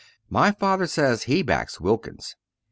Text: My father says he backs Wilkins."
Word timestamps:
My 0.31 0.51
father 0.51 0.87
says 0.87 1.25
he 1.25 1.43
backs 1.43 1.79
Wilkins." 1.79 2.35